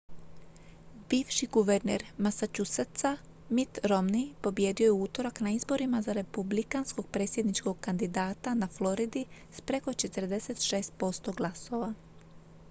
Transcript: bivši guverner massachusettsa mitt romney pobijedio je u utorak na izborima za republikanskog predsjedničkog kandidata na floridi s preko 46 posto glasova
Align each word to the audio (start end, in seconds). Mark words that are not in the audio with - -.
bivši 1.09 1.47
guverner 1.57 2.03
massachusettsa 2.27 3.11
mitt 3.49 3.77
romney 3.93 4.33
pobijedio 4.41 4.83
je 4.85 4.91
u 4.95 5.03
utorak 5.03 5.39
na 5.41 5.51
izborima 5.59 6.01
za 6.01 6.13
republikanskog 6.21 7.07
predsjedničkog 7.11 7.77
kandidata 7.81 8.53
na 8.53 8.67
floridi 8.67 9.25
s 9.51 9.61
preko 9.61 9.91
46 9.91 10.91
posto 10.97 11.31
glasova 11.31 11.93